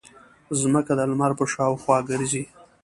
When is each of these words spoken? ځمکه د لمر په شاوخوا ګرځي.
ځمکه 0.59 0.93
د 0.97 1.01
لمر 1.11 1.31
په 1.39 1.45
شاوخوا 1.53 1.97
ګرځي. 2.09 2.43